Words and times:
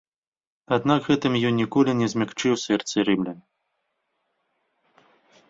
Аднак 0.77 1.01
гэтым 1.09 1.33
ён 1.49 1.53
ніколі 1.61 1.91
не 1.99 2.07
змякчыў 2.15 2.57
сэрцы 2.63 3.07
рымлян. 3.11 3.39